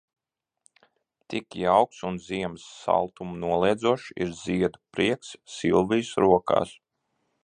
[1.33, 6.75] Tik jauks un ziemas saltumu noliedzošs ir ziedu prieks Silvijas rokās.